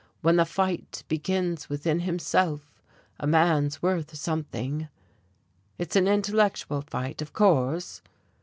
[0.21, 2.71] 'When the fight begins within himself,
[3.19, 4.87] a man's worth something.'
[5.77, 8.01] It's an intellectual fight, of course."